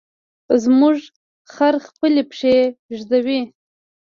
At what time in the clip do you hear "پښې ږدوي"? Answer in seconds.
2.29-3.41